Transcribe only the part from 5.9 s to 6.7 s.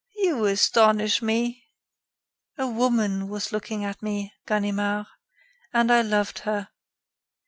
I loved her.